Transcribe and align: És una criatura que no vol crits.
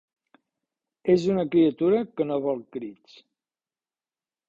És 1.17 1.27
una 1.35 1.45
criatura 1.57 2.01
que 2.17 2.29
no 2.33 2.41
vol 2.49 2.67
crits. 2.79 3.23